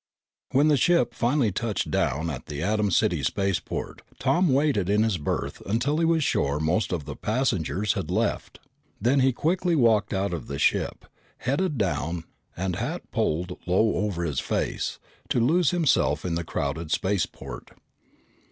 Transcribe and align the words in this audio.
When 0.49 0.67
the 0.67 0.77
ship 0.77 1.13
finally 1.13 1.51
touched 1.51 1.91
down 1.91 2.31
at 2.31 2.47
the 2.47 2.63
Atom 2.63 2.89
City 2.89 3.21
spaceport, 3.21 4.01
Tom 4.17 4.51
waited 4.51 4.89
in 4.89 5.03
his 5.03 5.19
berth 5.19 5.61
until 5.67 5.99
he 5.99 6.05
was 6.05 6.23
sure 6.23 6.59
most 6.59 6.91
of 6.91 7.05
the 7.05 7.15
passengers 7.15 7.93
had 7.93 8.09
left. 8.09 8.57
Then 8.99 9.19
he 9.19 9.27
walked 9.27 9.35
quickly 9.35 9.87
out 10.17 10.33
of 10.33 10.47
the 10.47 10.57
ship, 10.57 11.05
head 11.37 11.77
down 11.77 12.23
and 12.57 12.77
hat 12.77 13.11
pulled 13.11 13.59
low 13.67 13.93
over 13.97 14.23
his 14.23 14.39
face, 14.39 14.97
to 15.29 15.39
lose 15.39 15.69
himself 15.69 16.25
in 16.25 16.33
the 16.33 16.43
crowded 16.43 16.89
spaceport. 16.89 17.69